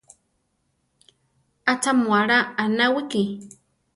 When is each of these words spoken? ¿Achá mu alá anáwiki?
¿Achá 1.71 1.91
mu 2.01 2.09
alá 2.19 2.37
anáwiki? 2.63 3.21